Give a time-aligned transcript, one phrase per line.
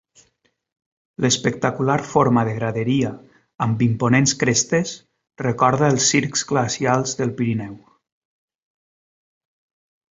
[1.25, 3.11] L'espectacular forma de graderia
[3.67, 4.95] amb imponents crestes
[5.45, 7.77] recorda els circs glacials del Pirineu.